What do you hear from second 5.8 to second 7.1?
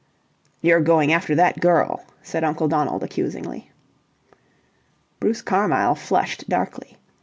flushed darkly.